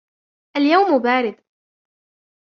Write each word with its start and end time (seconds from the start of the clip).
اليوم 0.57 0.99
بارد. 0.99 1.43